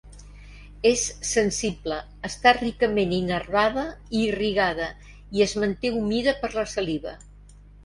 És 0.91 1.01
sensible, 1.31 1.99
està 2.29 2.53
ricament 2.57 3.13
innervada 3.19 3.85
i 4.17 4.23
irrigada, 4.31 4.89
i 5.39 5.47
es 5.49 5.57
manté 5.65 5.95
humida 6.01 6.37
per 6.43 6.53
la 6.59 6.69
saliva. 6.75 7.17